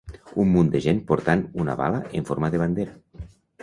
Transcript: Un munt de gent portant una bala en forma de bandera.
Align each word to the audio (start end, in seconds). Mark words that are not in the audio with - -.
Un 0.43 0.47
munt 0.53 0.71
de 0.75 0.81
gent 0.85 1.03
portant 1.13 1.45
una 1.67 1.79
bala 1.85 2.03
en 2.21 2.29
forma 2.33 2.55
de 2.57 2.67
bandera. 2.67 3.27